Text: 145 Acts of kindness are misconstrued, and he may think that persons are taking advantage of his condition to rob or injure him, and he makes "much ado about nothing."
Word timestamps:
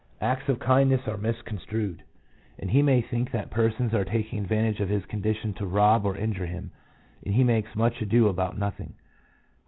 145 0.17 0.31
Acts 0.31 0.49
of 0.63 0.67
kindness 0.67 1.01
are 1.07 1.15
misconstrued, 1.15 2.01
and 2.57 2.71
he 2.71 2.81
may 2.81 3.01
think 3.03 3.29
that 3.31 3.51
persons 3.51 3.93
are 3.93 4.03
taking 4.03 4.39
advantage 4.39 4.79
of 4.79 4.89
his 4.89 5.05
condition 5.05 5.53
to 5.53 5.63
rob 5.67 6.05
or 6.05 6.17
injure 6.17 6.47
him, 6.47 6.71
and 7.23 7.35
he 7.35 7.43
makes 7.43 7.75
"much 7.75 8.01
ado 8.01 8.27
about 8.27 8.57
nothing." 8.57 8.95